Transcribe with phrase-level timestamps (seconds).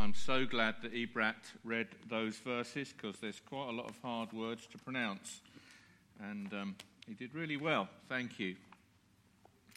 [0.00, 4.32] I'm so glad that Ebrat read those verses because there's quite a lot of hard
[4.32, 5.42] words to pronounce.
[6.18, 6.76] And um,
[7.06, 7.86] he did really well.
[8.08, 8.56] Thank you.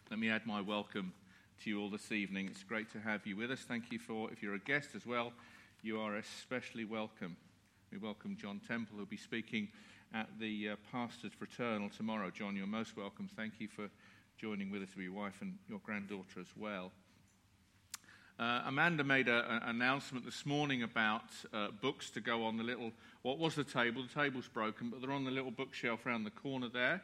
[0.10, 1.12] Let me add my welcome
[1.62, 2.48] to you all this evening.
[2.50, 3.66] It's great to have you with us.
[3.68, 5.34] Thank you for, if you're a guest as well,
[5.82, 7.36] you are especially welcome.
[7.92, 9.68] We welcome John Temple, who'll be speaking
[10.14, 12.30] at the uh, Pastor's Fraternal tomorrow.
[12.30, 13.30] John, you're most welcome.
[13.36, 13.90] Thank you for
[14.38, 16.94] joining with us with your wife and your granddaughter as well.
[18.40, 21.22] Uh, Amanda made an announcement this morning about
[21.54, 22.92] uh, books to go on the little,
[23.22, 24.02] what was the table?
[24.02, 27.04] The table's broken, but they're on the little bookshelf around the corner there.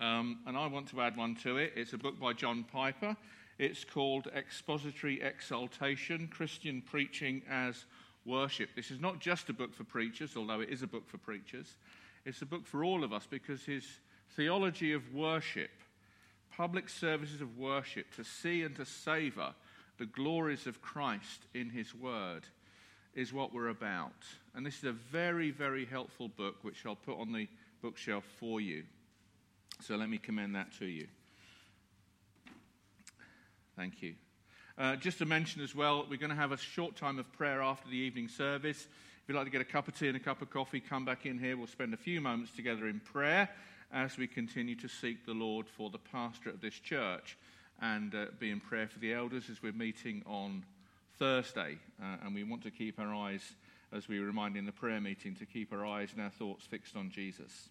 [0.00, 1.74] Um, and I want to add one to it.
[1.76, 3.16] It's a book by John Piper.
[3.56, 7.84] It's called Expository Exultation Christian Preaching as
[8.26, 8.70] Worship.
[8.74, 11.76] This is not just a book for preachers, although it is a book for preachers.
[12.24, 13.84] It's a book for all of us because his
[14.34, 15.70] theology of worship,
[16.56, 19.54] public services of worship, to see and to savor
[19.98, 22.44] the glories of Christ in his word,
[23.14, 24.12] is what we're about.
[24.54, 27.48] And this is a very, very helpful book, which I'll put on the
[27.80, 28.84] bookshelf for you.
[29.80, 31.06] So let me commend that to you.
[33.76, 34.14] Thank you.
[34.76, 37.62] Uh, just to mention as well, we're going to have a short time of prayer
[37.62, 38.86] after the evening service.
[39.22, 41.04] If you'd like to get a cup of tea and a cup of coffee, come
[41.04, 41.56] back in here.
[41.56, 43.48] We'll spend a few moments together in prayer
[43.92, 47.36] as we continue to seek the Lord for the pastor of this church
[47.80, 50.64] and uh, be in prayer for the elders as we're meeting on
[51.18, 51.78] Thursday.
[52.02, 53.42] Uh, and we want to keep our eyes,
[53.92, 56.96] as we remind in the prayer meeting, to keep our eyes and our thoughts fixed
[56.96, 57.68] on Jesus.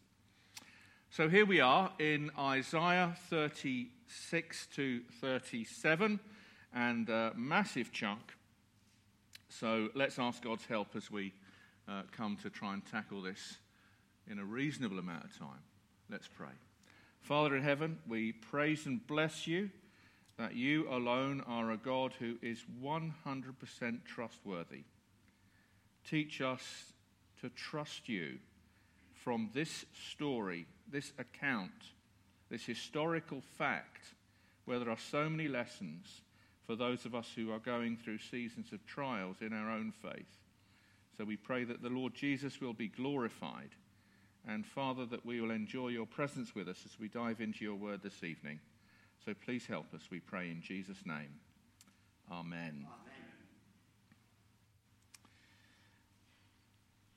[1.09, 6.19] So here we are in Isaiah 36 to 37,
[6.73, 8.33] and a massive chunk.
[9.49, 11.33] So let's ask God's help as we
[11.87, 13.57] uh, come to try and tackle this
[14.27, 15.61] in a reasonable amount of time.
[16.09, 16.47] Let's pray.
[17.21, 19.69] Father in heaven, we praise and bless you
[20.37, 24.83] that you alone are a God who is 100% trustworthy.
[26.09, 26.93] Teach us
[27.41, 28.39] to trust you
[29.13, 31.71] from this story this account,
[32.49, 34.05] this historical fact,
[34.65, 36.21] where there are so many lessons
[36.65, 40.39] for those of us who are going through seasons of trials in our own faith.
[41.17, 43.69] So we pray that the Lord Jesus will be glorified,
[44.47, 47.75] and Father, that we will enjoy your presence with us as we dive into your
[47.75, 48.59] word this evening.
[49.25, 51.39] So please help us, we pray in Jesus' name.
[52.29, 52.51] Amen.
[52.59, 52.87] Amen.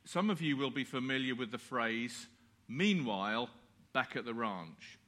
[0.05, 2.29] Some of you will be familiar with the phrase,
[2.69, 3.51] meanwhile,
[3.93, 4.99] back at the ranch.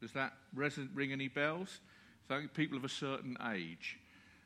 [0.00, 1.80] Does that ring any bells?
[2.28, 3.98] So people of a certain age.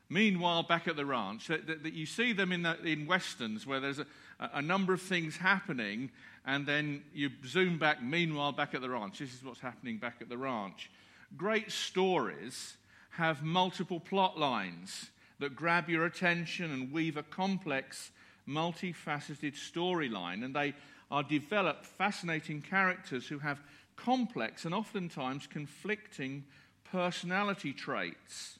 [0.07, 3.67] Meanwhile, back at the ranch, that, that, that you see them in, the, in westerns
[3.67, 4.05] where there's a,
[4.39, 6.11] a, number of things happening,
[6.45, 8.03] and then you zoom back.
[8.03, 10.89] Meanwhile, back at the ranch, this is what's happening back at the ranch.
[11.37, 12.77] Great stories
[13.11, 15.09] have multiple plot lines
[15.39, 18.11] that grab your attention and weave a complex,
[18.47, 20.73] multifaceted storyline, and they
[21.09, 23.61] are developed fascinating characters who have
[23.95, 26.43] complex and oftentimes conflicting
[26.91, 28.59] personality traits.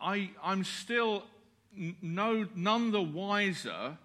[0.00, 1.24] I, I'm still
[2.02, 3.96] no, none the wiser.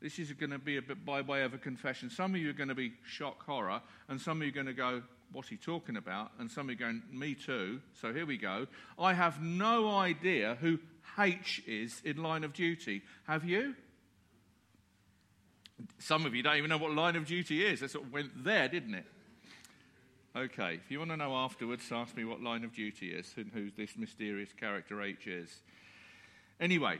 [0.00, 2.10] This is going to be a bit by way of a confession.
[2.10, 4.66] Some of you are going to be shock horror, and some of you are going
[4.66, 5.02] to go,
[5.34, 6.30] What's he talking about?
[6.38, 7.80] And some are going, Me too.
[8.00, 8.68] So here we go.
[8.96, 10.78] I have no idea who
[11.18, 13.02] H is in line of duty.
[13.26, 13.74] Have you?
[15.98, 17.80] Some of you don't even know what line of duty is.
[17.80, 19.06] That sort of went there, didn't it?
[20.36, 23.50] Okay, if you want to know afterwards, ask me what line of duty is and
[23.52, 25.62] who this mysterious character H is.
[26.60, 26.98] Anyway,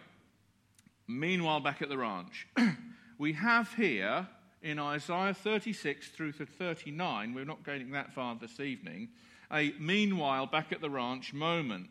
[1.06, 2.48] meanwhile, back at the ranch,
[3.18, 4.26] we have here
[4.64, 9.10] in Isaiah 36 through to 39, we're not going that far this evening,
[9.52, 11.90] a meanwhile back at the ranch moment,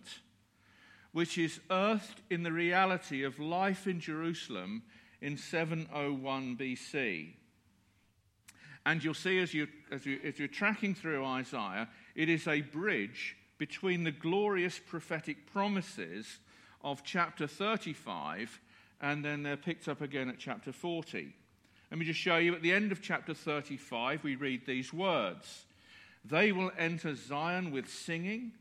[1.11, 4.81] which is earthed in the reality of life in Jerusalem
[5.21, 7.33] in 701 BC.
[8.87, 12.61] And you'll see as, you, as, you, as you're tracking through Isaiah, it is a
[12.61, 16.39] bridge between the glorious prophetic promises
[16.81, 18.59] of chapter 35
[18.99, 21.35] and then they're picked up again at chapter 40.
[21.93, 25.65] Let me just show you at the end of chapter 35, we read these words
[26.25, 28.53] They will enter Zion with singing,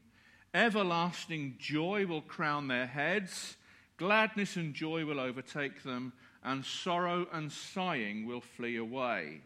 [0.53, 3.57] everlasting joy will crown their heads,
[3.97, 6.13] gladness and joy will overtake them
[6.45, 9.41] and sorrow and sighing will flee away.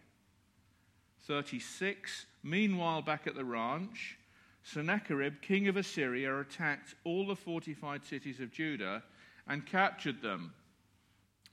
[1.29, 2.27] 36.
[2.43, 4.19] Meanwhile, back at the ranch,
[4.65, 9.05] Sennacherib, king of Assyria, attacked all the fortified cities of Judah
[9.47, 10.55] and captured them.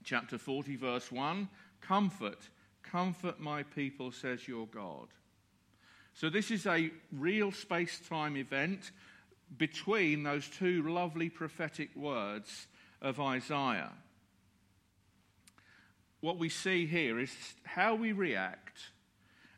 [0.03, 1.47] Chapter 40, verse 1
[1.85, 2.49] Comfort,
[2.81, 5.07] comfort my people, says your God.
[6.13, 8.91] So, this is a real space time event
[9.57, 12.67] between those two lovely prophetic words
[13.01, 13.91] of Isaiah.
[16.21, 18.79] what we see here is how we react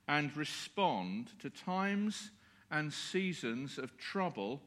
[0.07, 2.31] and respond to times
[2.71, 4.59] and seasons of trouble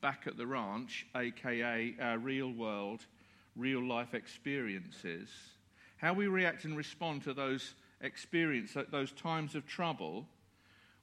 [0.00, 3.04] back at the ranch, aka our real world,
[3.54, 5.28] real life experiences.
[6.02, 10.26] How we react and respond to those experiences, those times of trouble,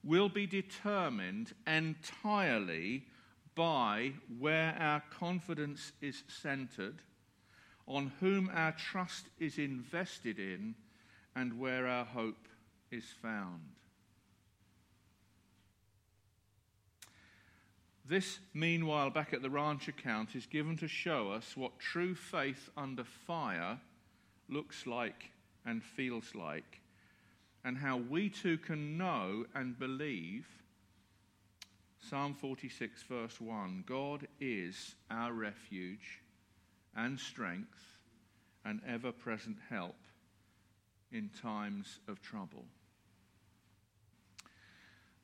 [0.03, 3.05] will be determined entirely
[3.55, 7.01] by where our confidence is centered,
[7.87, 10.75] on whom our trust is invested in,
[11.33, 12.49] and where our hope
[12.91, 13.61] is found.
[18.05, 22.69] This, meanwhile, back at the ranch account, is given to show us what true faith
[22.75, 23.79] under fire
[24.49, 25.31] looks like
[25.65, 26.81] and feels like,
[27.63, 30.47] and how we too can know and believe.
[32.09, 36.21] Psalm 46, verse 1 God is our refuge
[36.95, 37.97] and strength
[38.65, 39.95] and ever present help
[41.11, 42.65] in times of trouble.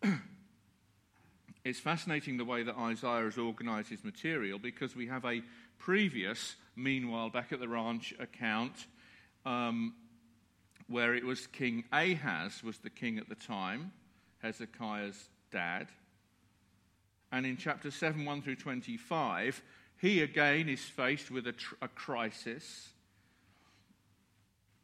[1.64, 5.42] it's fascinating the way that Isaiah has organized his material because we have a
[5.78, 8.86] previous, meanwhile, back at the ranch account
[9.46, 9.94] um,
[10.88, 13.92] where it was King Ahaz was the king at the time,
[14.42, 15.88] Hezekiah's dad.
[17.32, 19.62] And in chapter 7, 1 through 25,
[19.98, 22.90] he again is faced with a, tr- a crisis.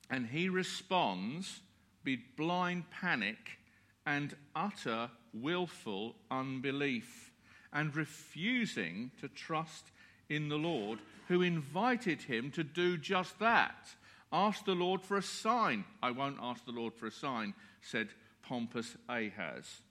[0.10, 1.62] And he responds
[2.04, 3.60] with blind panic
[4.06, 7.32] and utter willful unbelief
[7.72, 9.86] and refusing to trust
[10.30, 13.88] in the Lord, who invited him to do just that.
[14.32, 15.84] Ask the Lord for a sign.
[16.02, 18.10] I won't ask the Lord for a sign, said
[18.44, 19.82] pompous Ahaz.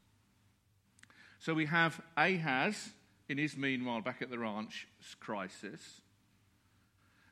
[1.39, 2.91] So we have Ahaz
[3.29, 4.89] in his meanwhile back at the ranch
[5.21, 6.01] crisis.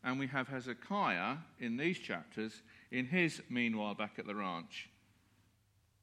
[0.04, 4.88] And we have Hezekiah in these chapters in his meanwhile back at the ranch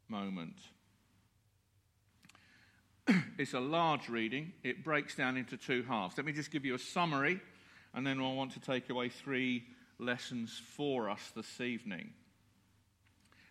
[0.08, 0.58] moment.
[3.38, 4.52] it's a large reading.
[4.64, 6.18] It breaks down into two halves.
[6.18, 7.40] Let me just give you a summary,
[7.94, 9.64] and then I want to take away three
[10.00, 12.12] lessons for us this evening.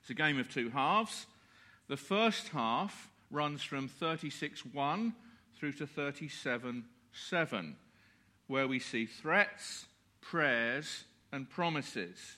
[0.01, 1.27] It's a game of two halves.
[1.89, 5.15] The first half runs from 36 1
[5.59, 7.77] through to 37 7,
[8.49, 9.87] where we see threats,
[10.21, 12.37] prayers, and promises.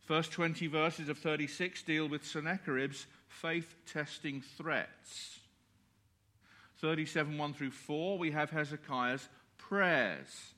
[0.00, 5.40] First 20 verses of 36 deal with Sennacherib's faith testing threats.
[6.80, 9.28] 37 1 through 4, we have Hezekiah's
[9.58, 10.54] prayers.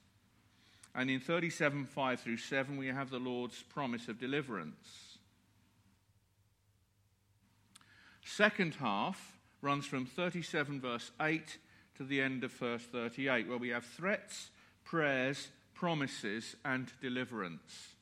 [0.94, 5.18] And in 37 5 through 7, we have the Lord's promise of deliverance.
[8.24, 11.58] Second half runs from 37 verse 8
[11.96, 14.50] to the end of verse 38, where we have threats,
[14.84, 17.94] prayers, promises, and deliverance.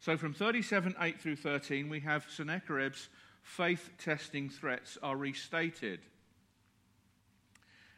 [0.00, 3.08] So from 37 8 through 13, we have Sennacherib's
[3.42, 6.00] faith testing threats are restated.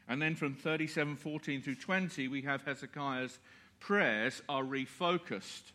[0.07, 3.39] And then from 37 14 through 20, we have Hezekiah's
[3.79, 5.71] prayers are refocused.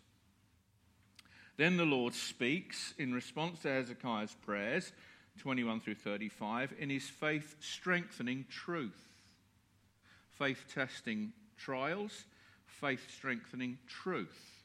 [1.56, 4.93] Then the Lord speaks in response to Hezekiah's prayers,
[5.38, 9.08] 21 through 35, in his faith strengthening truth.
[10.38, 12.25] Faith testing trials,
[12.67, 14.61] faith strengthening truth.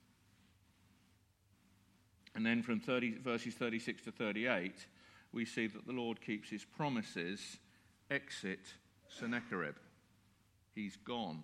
[2.34, 4.74] And then from 30, verses 36 to 38,
[5.34, 7.58] we see that the Lord keeps his promises.
[8.10, 8.60] Exit
[9.10, 9.75] Sennacherib.
[10.75, 11.44] He's gone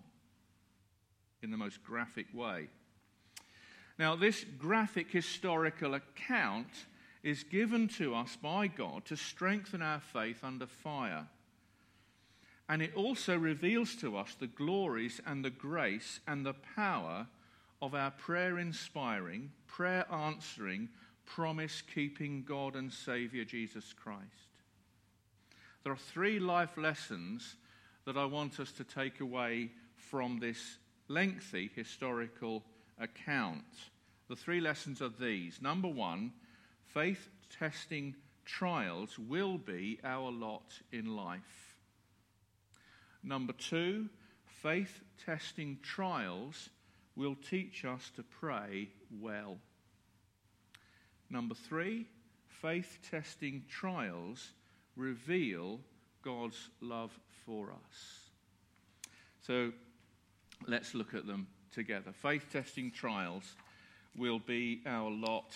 [1.42, 2.68] in the most graphic way.
[3.98, 6.68] Now, this graphic historical account
[7.22, 11.26] is given to us by God to strengthen our faith under fire.
[12.68, 17.26] And it also reveals to us the glories and the grace and the power
[17.80, 20.88] of our prayer inspiring, prayer answering,
[21.26, 24.22] promise keeping God and Saviour Jesus Christ.
[25.84, 27.56] There are three life lessons
[28.04, 30.78] that I want us to take away from this
[31.08, 32.62] lengthy historical
[32.98, 33.64] account.
[34.28, 35.60] The three lessons are these.
[35.60, 36.32] Number one,
[36.86, 37.28] faith
[37.58, 41.76] testing trials will be our lot in life.
[43.22, 44.08] Number two,
[44.44, 46.70] faith testing trials
[47.14, 48.88] will teach us to pray
[49.20, 49.58] well.
[51.30, 52.06] Number three,
[52.46, 54.52] faith testing trials
[54.96, 55.80] reveal
[56.22, 58.30] God's love for us.
[59.46, 59.72] So
[60.68, 62.12] let's look at them together.
[62.12, 63.44] Faith testing trials
[64.16, 65.54] will be our lot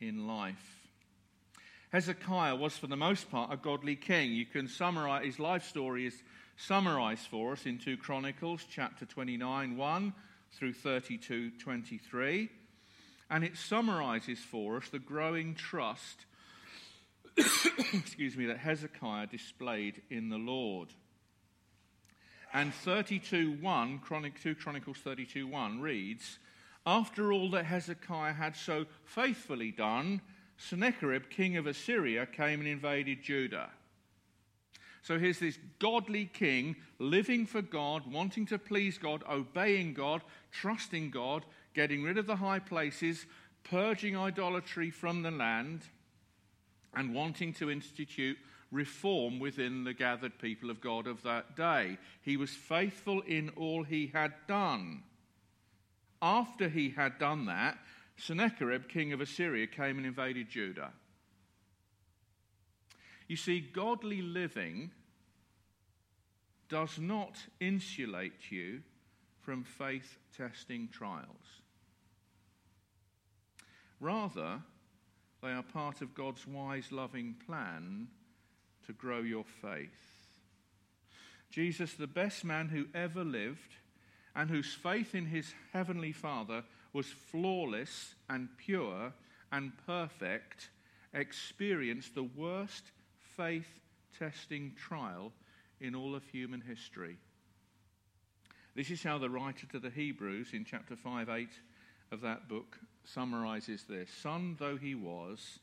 [0.00, 0.80] in life.
[1.92, 4.32] Hezekiah was, for the most part, a godly king.
[4.32, 6.22] You can summarize his life story is
[6.56, 10.12] summarized for us in 2 Chronicles chapter 29, 1
[10.52, 12.48] through 32, 23.
[13.28, 16.26] And it summarizes for us the growing trust,
[17.36, 20.88] excuse me, that Hezekiah displayed in the Lord.
[22.52, 26.38] And 32.1, Chronic, 2 Chronicles 32.1 reads,
[26.84, 30.20] After all that Hezekiah had so faithfully done,
[30.56, 33.70] Sennacherib, king of Assyria, came and invaded Judah.
[35.02, 41.10] So here's this godly king living for God, wanting to please God, obeying God, trusting
[41.10, 43.26] God, getting rid of the high places,
[43.64, 45.82] purging idolatry from the land,
[46.94, 48.36] and wanting to institute
[48.70, 51.98] reform within the gathered people of God of that day.
[52.22, 55.02] He was faithful in all he had done.
[56.22, 57.78] After he had done that,
[58.16, 60.92] Sennacherib, king of Assyria, came and invaded Judah.
[63.26, 64.90] You see, godly living
[66.68, 68.82] does not insulate you
[69.40, 71.62] from faith testing trials.
[73.98, 74.60] Rather,
[75.42, 78.08] they are part of God's wise, loving plan
[78.90, 79.88] to grow your faith.
[81.48, 83.76] Jesus, the best man who ever lived,
[84.34, 89.12] and whose faith in his heavenly Father was flawless and pure
[89.52, 90.70] and perfect,
[91.14, 92.82] experienced the worst
[93.36, 93.80] faith
[94.18, 95.32] testing trial
[95.80, 97.16] in all of human history.
[98.74, 101.48] This is how the writer to the Hebrews in chapter 5 8
[102.10, 105.60] of that book summarizes this Son though he was,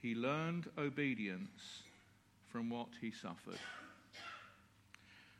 [0.00, 1.82] he learned obedience
[2.54, 3.58] from what he suffered.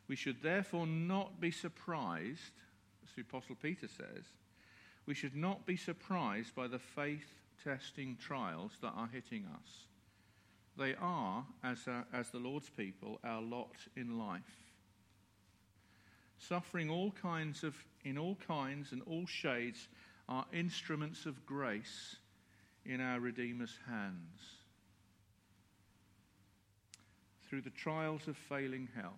[0.09, 2.40] We should therefore not be surprised,
[3.04, 4.25] as the Apostle Peter says,
[5.06, 7.30] we should not be surprised by the faith
[7.62, 9.87] testing trials that are hitting us.
[10.76, 14.42] They are, as, uh, as the Lord's people, our lot in life.
[16.40, 19.87] Suffering all kinds of, in all kinds and all shades
[20.28, 22.16] are instruments of grace
[22.85, 24.63] in our Redeemer's hands.
[27.54, 29.12] Through the trials of failing health,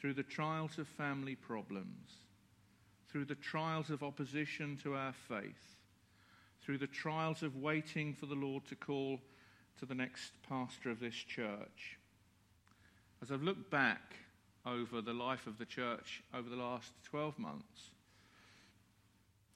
[0.00, 2.14] through the trials of family problems,
[3.10, 5.76] through the trials of opposition to our faith,
[6.62, 9.20] through the trials of waiting for the Lord to call
[9.80, 11.98] to the next pastor of this church.
[13.20, 14.16] As I've looked back
[14.64, 17.90] over the life of the church over the last 12 months,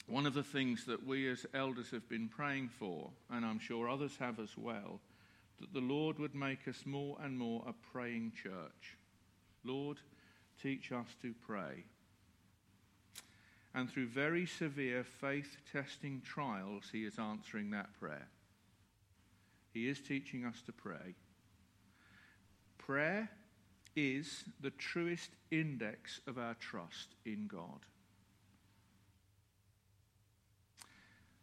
[0.07, 3.89] one of the things that we as elders have been praying for, and I'm sure
[3.89, 5.01] others have as well,
[5.61, 8.97] that the Lord would make us more and more a praying church.
[9.65, 9.99] Lord,
[10.63, 11.85] teach us to pray.
[13.75, 18.29] And through very severe faith testing trials, He is answering that prayer.
[19.73, 21.15] He is teaching us to pray.
[22.79, 23.31] Prayer
[23.95, 27.87] is the truest index of our trust in God.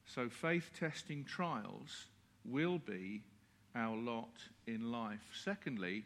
[0.06, 2.08] So, faith testing trials
[2.44, 3.24] will be
[3.78, 4.34] our lot
[4.66, 5.22] in life.
[5.44, 6.04] Secondly,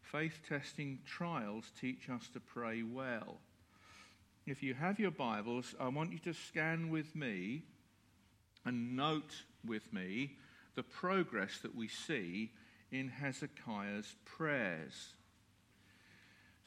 [0.00, 3.36] faith testing trials teach us to pray well.
[4.46, 7.62] If you have your Bibles, I want you to scan with me
[8.64, 10.32] and note with me
[10.74, 12.50] the progress that we see
[12.90, 15.14] in Hezekiah's prayers.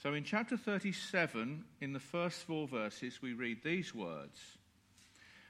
[0.02, 4.40] So in chapter 37, in the first four verses, we read these words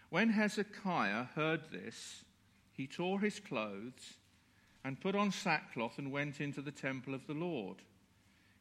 [0.09, 2.23] When Hezekiah heard this,
[2.71, 4.15] he tore his clothes
[4.85, 7.77] and put on sackcloth and went into the temple of the Lord.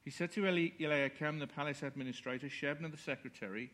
[0.05, 3.71] He said to Eliakim, the palace administrator, Shebna, the secretary,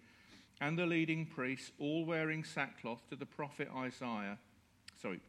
[0.60, 4.36] and the leading priests, all wearing sackcloth, to the prophet Isaiah,
[5.00, 5.20] sorry,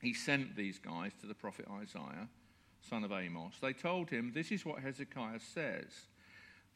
[0.00, 2.28] he sent these guys to the prophet Isaiah,
[2.88, 3.54] son of Amos.
[3.60, 5.86] They told him, This is what Hezekiah says.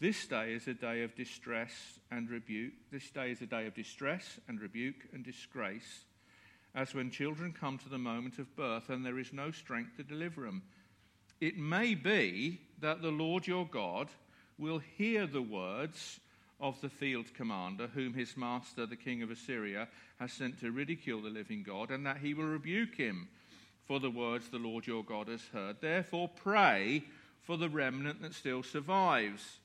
[0.00, 2.72] This day is a day of distress and rebuke.
[2.90, 6.04] This day is a day of distress and rebuke and disgrace,
[6.74, 10.02] as when children come to the moment of birth and there is no strength to
[10.02, 10.62] deliver them.
[11.40, 14.08] It may be that the Lord your God
[14.58, 16.20] will hear the words
[16.60, 21.22] of the field commander, whom his master, the king of Assyria, has sent to ridicule
[21.22, 23.28] the living God, and that he will rebuke him
[23.86, 25.76] for the words the Lord your God has heard.
[25.80, 27.04] Therefore, pray
[27.42, 29.60] for the remnant that still survives.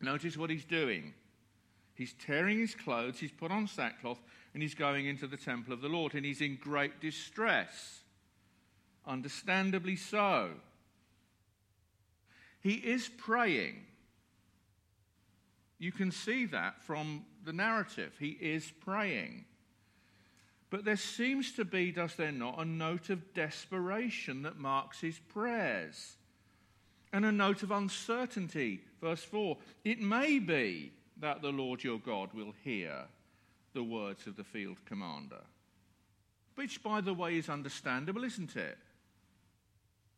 [0.00, 1.14] Notice what he's doing.
[1.94, 4.18] He's tearing his clothes, he's put on sackcloth,
[4.54, 8.00] and he's going into the temple of the Lord, and he's in great distress.
[9.06, 10.50] Understandably so.
[12.60, 13.86] He is praying.
[15.78, 18.12] You can see that from the narrative.
[18.20, 19.46] He is praying.
[20.70, 25.18] But there seems to be, does there not, a note of desperation that marks his
[25.18, 26.16] prayers
[27.12, 28.80] and a note of uncertainty.
[29.00, 33.04] Verse 4 It may be that the Lord your God will hear
[33.72, 35.40] the words of the field commander.
[36.54, 38.78] Which, by the way, is understandable, isn't it?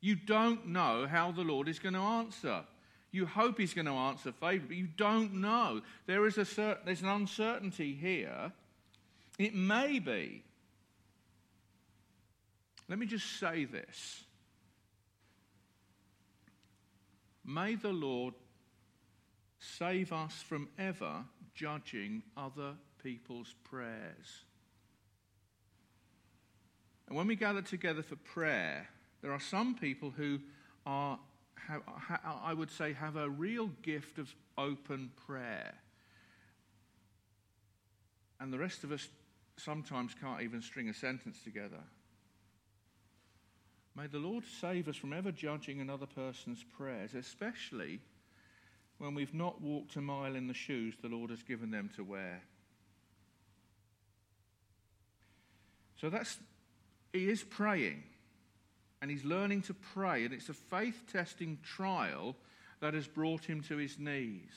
[0.00, 2.64] You don't know how the Lord is going to answer.
[3.11, 5.82] You hope He's going to answer favorably, but you don't know.
[6.06, 8.52] There is a certain, there's an uncertainty here.
[9.38, 10.42] It may be.
[12.88, 14.25] Let me just say this.
[17.44, 18.34] May the Lord
[19.58, 24.44] save us from ever judging other people's prayers.
[27.06, 28.88] And when we gather together for prayer,
[29.20, 30.40] there are some people who
[30.87, 31.18] are,
[31.68, 31.82] have,
[32.42, 35.75] I would say, have a real gift of open prayer.
[38.40, 39.06] And the rest of us
[39.58, 41.84] sometimes can't even string a sentence together.
[43.94, 48.00] May the Lord save us from ever judging another person's prayers, especially
[48.99, 52.02] when we've not walked a mile in the shoes the Lord has given them to
[52.02, 52.42] wear.
[56.04, 56.37] So that's,
[57.14, 58.02] he is praying
[59.00, 62.37] and he's learning to pray, and it's a faith testing trial
[62.80, 64.52] that has brought him to his knees.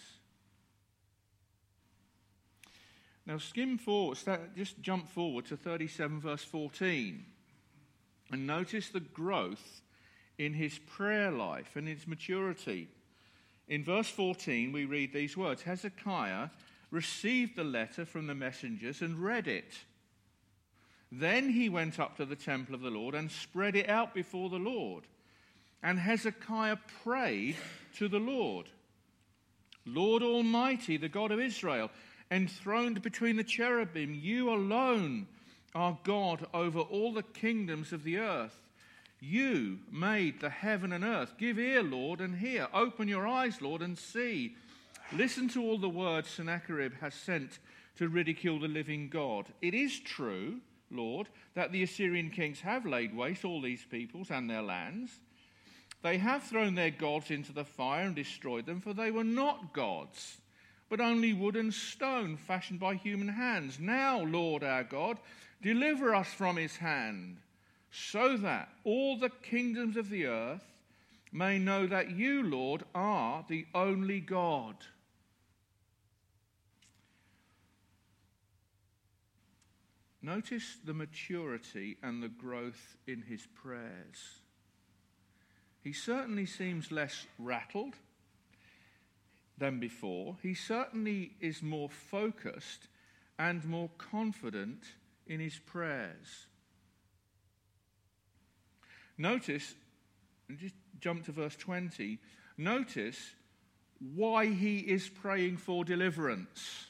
[3.26, 4.18] Now, skim forward,
[4.58, 7.24] just jump forward to 37, verse 14,
[8.34, 9.82] and notice the growth
[10.38, 12.90] in his prayer life and his maturity.
[13.70, 16.50] In verse 14, we read these words Hezekiah
[16.92, 19.72] received the letter from the messengers and read it.
[21.12, 24.50] Then he went up to the temple of the Lord and spread it out before
[24.50, 25.06] the Lord.
[25.82, 27.56] And Hezekiah prayed
[27.98, 28.68] to the Lord
[29.88, 31.90] Lord Almighty, the God of Israel,
[32.30, 35.28] enthroned between the cherubim, you alone
[35.74, 38.60] are God over all the kingdoms of the earth.
[39.20, 41.36] You made the heaven and earth.
[41.38, 42.68] Give ear, Lord, and hear.
[42.74, 44.56] Open your eyes, Lord, and see.
[45.14, 47.60] Listen to all the words Sennacherib has sent
[47.96, 49.48] to ridicule the living God.
[49.62, 50.60] It is true,
[50.92, 55.20] Lord, that the Assyrian kings have laid waste all these peoples and their lands.
[56.02, 59.74] They have thrown their gods into the fire and destroyed them, for they were not
[59.74, 60.38] gods,
[60.90, 63.80] but only wood and stone fashioned by human hands.
[63.80, 65.18] Now, Lord our God,
[65.62, 67.38] deliver us from his hand
[67.92, 70.64] so that all the kingdoms of the earth
[71.32, 74.76] may know that you, Lord, are the only God.
[80.22, 84.42] Notice the maturity and the growth in his prayers.
[85.84, 87.96] He certainly seems less rattled
[89.58, 90.38] than before.
[90.42, 92.88] He certainly is more focused
[93.40, 94.84] and more confident
[95.28, 96.48] in his prayers.
[99.18, 99.76] Notice,
[100.50, 102.20] and just jump to verse 20,
[102.58, 103.18] notice
[104.16, 106.88] why he is praying for deliverance.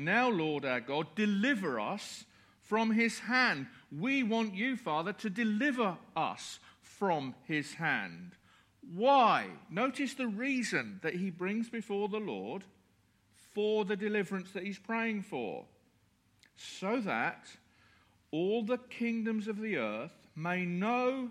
[0.00, 2.24] Now, Lord our God, deliver us
[2.62, 3.66] from his hand.
[3.92, 8.32] We want you, Father, to deliver us from his hand.
[8.94, 9.48] Why?
[9.68, 12.64] Notice the reason that he brings before the Lord
[13.52, 15.64] for the deliverance that he's praying for.
[16.56, 17.44] So that
[18.30, 21.30] all the kingdoms of the earth may know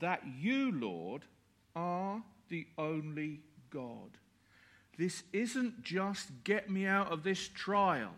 [0.00, 1.22] that you, Lord,
[1.76, 4.18] are the only God.
[4.98, 8.12] This isn't just get me out of this trial.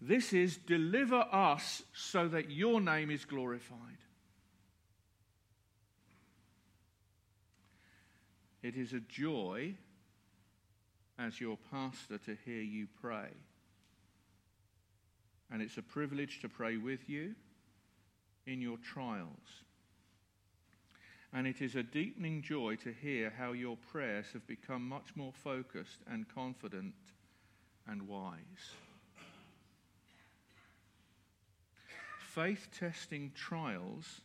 [0.00, 3.78] This is deliver us so that your name is glorified.
[8.62, 9.74] It is a joy
[11.18, 13.28] as your pastor to hear you pray.
[15.50, 17.34] And it's a privilege to pray with you
[18.46, 19.62] in your trials.
[21.36, 25.34] And it is a deepening joy to hear how your prayers have become much more
[25.34, 26.94] focused and confident
[27.86, 28.72] and wise.
[32.18, 34.22] Faith testing trials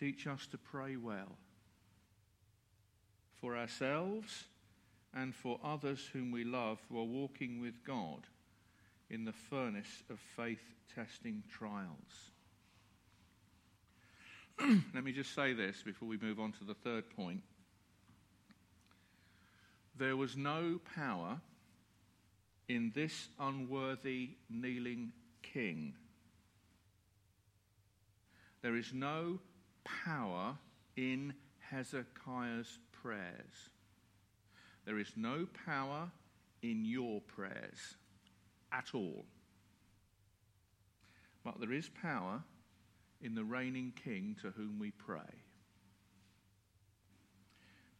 [0.00, 1.36] teach us to pray well
[3.38, 4.44] for ourselves
[5.12, 8.20] and for others whom we love who are walking with God
[9.10, 12.30] in the furnace of faith testing trials.
[14.94, 17.42] Let me just say this before we move on to the third point.
[19.98, 21.40] There was no power
[22.68, 25.94] in this unworthy kneeling king.
[28.62, 29.38] There is no
[29.84, 30.56] power
[30.96, 33.70] in Hezekiah's prayers.
[34.84, 36.10] There is no power
[36.62, 37.96] in your prayers
[38.72, 39.24] at all.
[41.44, 42.42] But there is power
[43.26, 45.18] in the reigning king to whom we pray.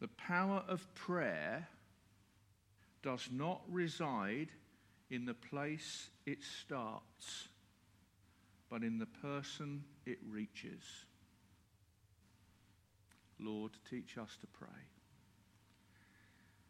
[0.01, 1.67] The power of prayer
[3.03, 4.51] does not reside
[5.11, 7.49] in the place it starts,
[8.71, 10.85] but in the person it reaches.
[13.41, 14.69] Lord, teach us to pray.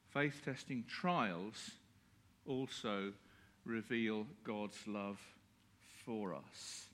[0.09, 1.73] Faith testing trials
[2.47, 3.13] also
[3.67, 5.21] reveal God's love
[6.07, 6.86] for us.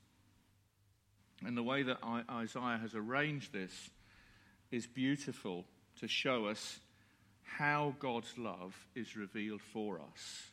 [1.44, 1.98] And the way that
[2.31, 3.90] Isaiah has arranged this
[4.70, 5.64] is beautiful
[6.00, 6.78] to show us
[7.42, 10.50] how God's love is revealed for us.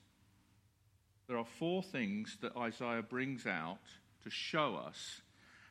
[1.27, 3.79] There are four things that Isaiah brings out
[4.23, 5.21] to show us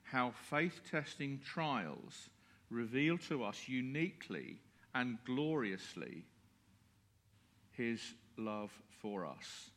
[0.05, 2.31] how faith testing trials
[2.71, 4.61] reveal to us uniquely
[4.95, 6.25] and gloriously
[7.73, 8.01] his
[8.37, 8.71] love
[9.03, 9.71] for us.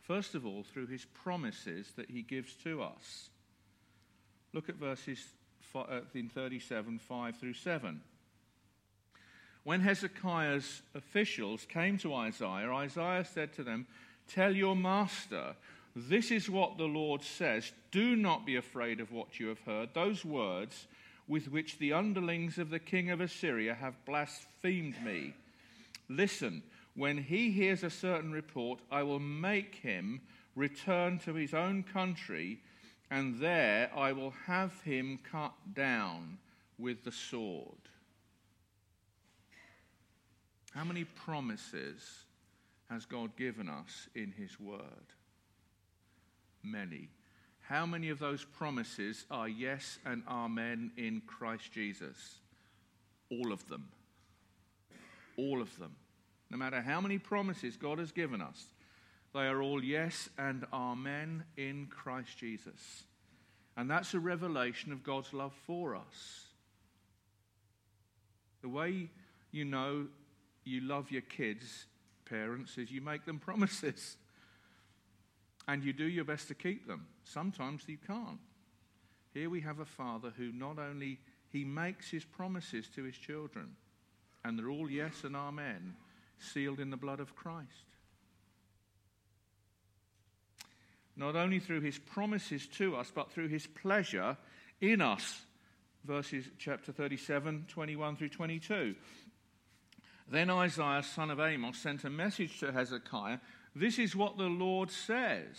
[0.00, 3.30] First of all, through his promises that he gives to us.
[4.52, 5.24] Look at verses
[5.74, 8.00] uh, in 37, 5 through 7.
[9.64, 13.86] When Hezekiah's officials came to Isaiah, Isaiah said to them,
[14.28, 15.56] Tell your master,
[15.94, 17.72] this is what the Lord says.
[17.90, 19.90] Do not be afraid of what you have heard.
[19.92, 20.86] Those words
[21.28, 25.34] with which the underlings of the king of Assyria have blasphemed me.
[26.08, 26.62] Listen,
[26.94, 30.20] when he hears a certain report, I will make him
[30.54, 32.60] return to his own country,
[33.10, 36.38] and there I will have him cut down
[36.78, 37.88] with the sword.
[40.72, 42.24] How many promises
[42.90, 44.82] has God given us in his word?
[46.62, 47.08] Many.
[47.62, 52.38] How many of those promises are yes and amen in Christ Jesus?
[53.30, 53.88] All of them.
[55.36, 55.96] All of them.
[56.50, 58.66] No matter how many promises God has given us,
[59.36, 63.04] they are all yes and amen in Christ Jesus.
[63.76, 66.46] And that's a revelation of God's love for us.
[68.62, 69.10] The way
[69.52, 70.06] you know
[70.64, 71.84] you love your kids,
[72.24, 74.16] parents, is you make them promises.
[75.68, 77.06] And you do your best to keep them.
[77.24, 78.40] Sometimes you can't.
[79.34, 81.18] Here we have a father who not only
[81.52, 83.76] he makes his promises to his children,
[84.44, 85.94] and they're all yes and amen,
[86.38, 87.84] sealed in the blood of Christ.
[91.16, 94.36] Not only through his promises to us, but through his pleasure
[94.80, 95.42] in us.
[96.04, 98.94] Verses chapter 37, 21 through 22.
[100.28, 103.38] Then Isaiah, son of Amos, sent a message to Hezekiah.
[103.74, 105.56] This is what the Lord says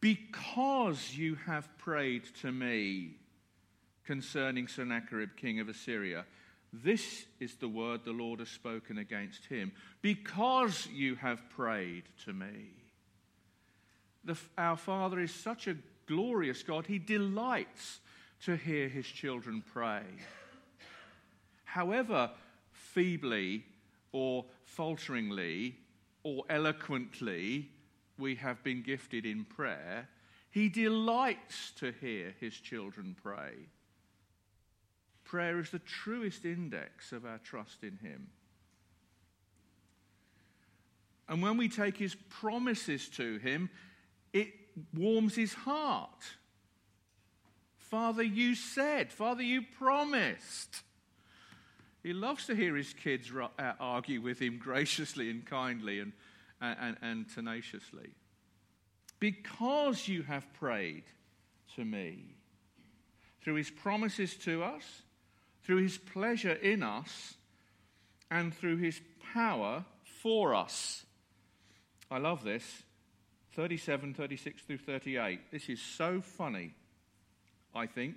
[0.00, 3.16] Because you have prayed to me
[4.04, 6.24] concerning Sennacherib, king of Assyria,
[6.72, 9.72] this is the word the Lord has spoken against him.
[10.02, 12.79] Because you have prayed to me.
[14.24, 18.00] The, our Father is such a glorious God, He delights
[18.44, 20.02] to hear His children pray.
[21.64, 22.30] However,
[22.72, 23.64] feebly
[24.12, 25.76] or falteringly
[26.22, 27.70] or eloquently
[28.18, 30.08] we have been gifted in prayer,
[30.50, 33.54] He delights to hear His children pray.
[35.24, 38.26] Prayer is the truest index of our trust in Him.
[41.28, 43.70] And when we take His promises to Him,
[44.32, 44.52] it
[44.94, 46.24] warms His heart.
[47.90, 50.82] Father, you said, Father, you promised.
[52.02, 56.12] He loves to hear his kids uh, argue with him graciously and kindly and,
[56.60, 58.10] and, and tenaciously.
[59.18, 61.02] Because you have prayed
[61.76, 62.36] to me,
[63.42, 65.02] through his promises to us,
[65.64, 67.34] through his pleasure in us,
[68.30, 69.00] and through his
[69.34, 69.84] power
[70.22, 71.04] for us.
[72.10, 72.64] I love this.
[73.54, 75.50] 37, 36 through 38.
[75.50, 76.74] This is so funny,
[77.74, 78.16] I think.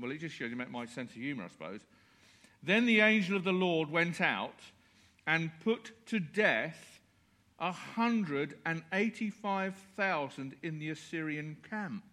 [0.00, 1.82] Well, it just shows you my sense of humor, I suppose.
[2.62, 4.58] Then the angel of the Lord went out
[5.26, 7.00] and put to death
[7.58, 12.04] a 185,000 in the Assyrian camp.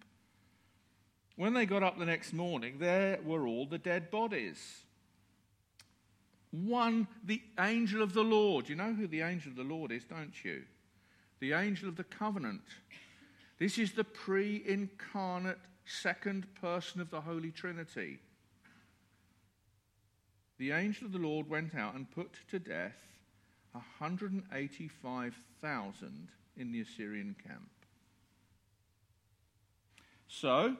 [1.36, 4.84] When they got up the next morning, there were all the dead bodies.
[6.52, 8.70] One, the angel of the Lord.
[8.70, 10.62] You know who the angel of the Lord is, don't you?
[11.44, 12.64] The angel of the covenant.
[13.60, 18.20] This is the pre incarnate second person of the Holy Trinity
[20.64, 23.04] the angel of the Lord went out and put to death
[23.74, 27.70] 185,000 in the Assyrian camp.
[30.30, 30.78] So,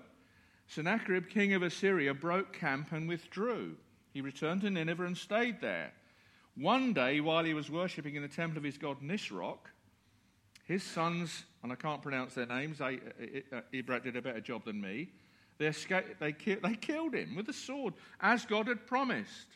[0.68, 3.76] Sennacherib, king of Assyria, broke camp and withdrew.
[4.14, 5.92] He returned to Nineveh and stayed there.
[6.56, 9.68] One day, while he was worshipping in the temple of his god Nisroch,
[10.64, 13.00] his sons, and I can't pronounce their names, they,
[13.52, 15.10] uh, uh, did a better job than me,
[15.58, 19.48] they, escaped, they, they killed him with a sword, as God had promised.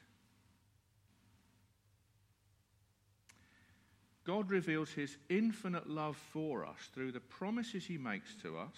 [4.26, 8.76] God reveals his infinite love for us through the promises he makes to us,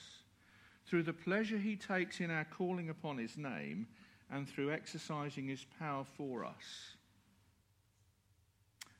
[0.85, 3.87] through the pleasure he takes in our calling upon his name,
[4.31, 6.95] and through exercising his power for us.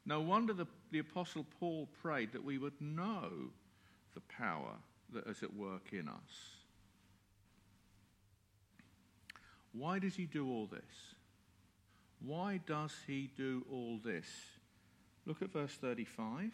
[0.10, 3.30] No wonder the, the Apostle Paul prayed that we would know
[4.16, 4.74] the power
[5.14, 6.56] that is at work in us.
[9.72, 11.14] Why does he do all this?
[12.26, 14.26] Why does he do all this?
[15.28, 16.54] Look at verse 35.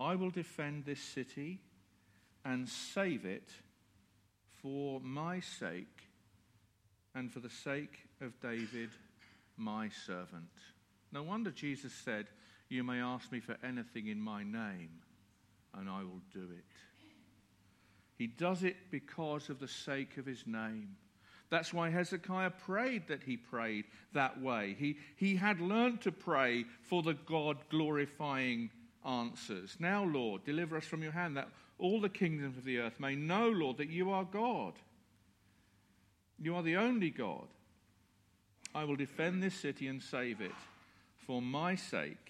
[0.00, 1.60] I will defend this city
[2.42, 3.50] and save it
[4.62, 6.08] for my sake
[7.14, 8.92] and for the sake of David,
[9.58, 10.48] my servant.
[11.12, 12.28] No wonder Jesus said,
[12.68, 14.90] You may ask me for anything in my name,
[15.74, 16.64] and I will do it.
[18.16, 20.96] He does it because of the sake of his name.
[21.48, 24.74] That's why Hezekiah prayed that he prayed that way.
[24.78, 28.70] He, he had learned to pray for the God glorifying
[29.06, 29.76] answers.
[29.78, 31.48] Now, Lord, deliver us from your hand, that
[31.78, 34.72] all the kingdoms of the earth may know, Lord, that you are God.
[36.42, 37.46] You are the only God.
[38.74, 40.52] I will defend this city and save it
[41.26, 42.25] for my sake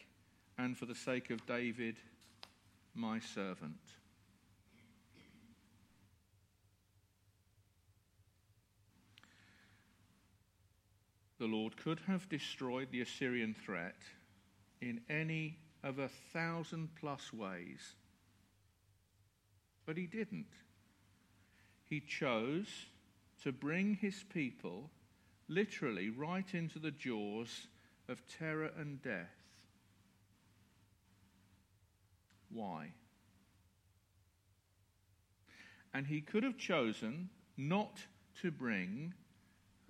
[0.58, 1.96] and for the sake of David,
[2.94, 3.76] my servant.
[11.38, 13.96] the Lord could have destroyed the Assyrian threat
[14.80, 17.94] in any of a thousand plus ways.
[19.84, 20.50] But he didn't.
[21.84, 22.68] He chose
[23.42, 24.90] to bring his people
[25.48, 27.68] literally right into the jaws
[28.08, 29.35] of terror and death.
[32.56, 32.92] Why?
[35.92, 38.00] And he could have chosen not
[38.40, 39.12] to bring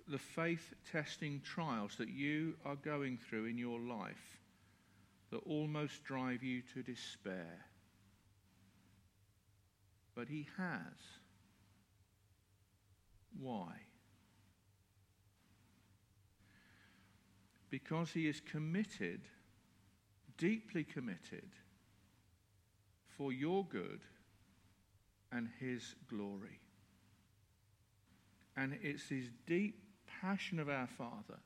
[0.09, 4.37] the faith testing trials that you are going through in your life
[5.31, 7.65] that almost drive you to despair.
[10.13, 10.97] But He has.
[13.39, 13.71] Why?
[17.69, 19.21] Because He is committed,
[20.37, 21.49] deeply committed,
[23.17, 24.01] for your good
[25.31, 26.59] and His glory.
[28.55, 29.81] And it's His deep
[30.21, 31.39] passion of our Father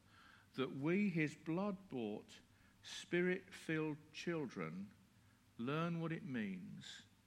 [0.55, 2.29] that we, his blood bought,
[2.83, 4.87] spirit filled children,
[5.57, 6.85] learn what it means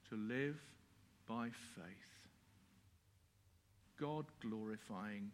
[0.09, 0.61] to live
[1.28, 1.85] by faith.
[3.98, 5.30] God glorifying,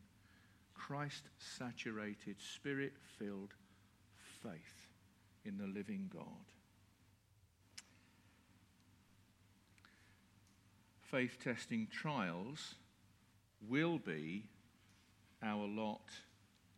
[0.74, 3.54] Christ saturated, spirit filled
[4.42, 4.88] faith
[5.44, 6.24] in the living God.
[11.10, 12.76] Faith testing trials
[13.68, 14.44] will be
[15.42, 16.08] our lot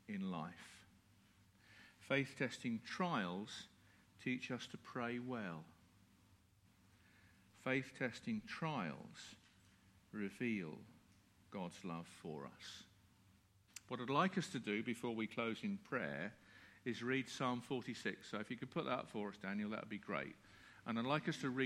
[0.08, 0.86] in life.
[1.98, 3.64] Faith testing trials
[4.24, 5.64] teach us to pray well.
[7.62, 9.36] Faith testing trials
[10.12, 10.78] reveal
[11.52, 12.84] God's love for us.
[13.88, 16.32] What I'd like us to do before we close in prayer
[16.86, 18.30] is read Psalm 46.
[18.30, 20.34] So if you could put that up for us, Daniel, that would be great.
[20.86, 21.60] And I'd like us to read.